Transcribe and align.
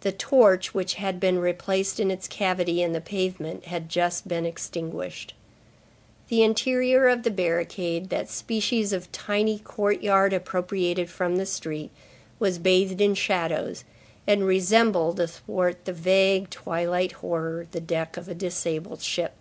The 0.00 0.12
torch, 0.12 0.74
which 0.74 0.96
had 0.96 1.18
been 1.18 1.38
replaced 1.38 1.98
in 1.98 2.10
its 2.10 2.28
cavity 2.28 2.82
in 2.82 2.92
the 2.92 3.00
pavement, 3.00 3.64
had 3.64 3.88
just 3.88 4.28
been 4.28 4.44
extinguished. 4.44 5.32
The 6.28 6.42
interior 6.42 7.08
of 7.08 7.22
the 7.22 7.30
barricade, 7.30 8.10
that 8.10 8.28
species 8.28 8.92
of 8.92 9.10
tiny 9.10 9.58
courtyard 9.58 10.34
appropriated 10.34 11.08
from 11.08 11.36
the 11.36 11.46
street, 11.46 11.90
was 12.38 12.58
bathed 12.58 13.00
in 13.00 13.14
shadows, 13.14 13.84
and 14.26 14.44
resembled, 14.44 15.18
athwart 15.18 15.86
the 15.86 15.94
vague, 15.94 16.50
twilight 16.50 17.12
horror, 17.12 17.66
the 17.70 17.80
deck 17.80 18.18
of 18.18 18.28
a 18.28 18.34
disabled 18.34 19.00
ship. 19.00 19.32